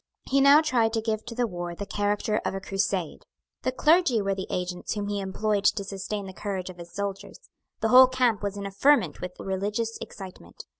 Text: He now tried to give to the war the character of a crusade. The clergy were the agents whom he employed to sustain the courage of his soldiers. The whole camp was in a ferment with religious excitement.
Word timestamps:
He 0.23 0.41
now 0.41 0.61
tried 0.63 0.93
to 0.93 0.99
give 1.01 1.25
to 1.25 1.35
the 1.35 1.45
war 1.45 1.75
the 1.75 1.85
character 1.85 2.41
of 2.43 2.55
a 2.55 2.59
crusade. 2.59 3.21
The 3.61 3.71
clergy 3.71 4.19
were 4.19 4.33
the 4.33 4.47
agents 4.49 4.93
whom 4.95 5.09
he 5.09 5.19
employed 5.19 5.63
to 5.65 5.83
sustain 5.83 6.25
the 6.25 6.33
courage 6.33 6.71
of 6.71 6.77
his 6.79 6.91
soldiers. 6.91 7.39
The 7.81 7.89
whole 7.89 8.07
camp 8.07 8.41
was 8.41 8.57
in 8.57 8.65
a 8.65 8.71
ferment 8.71 9.21
with 9.21 9.33
religious 9.39 9.99
excitement. 10.01 10.65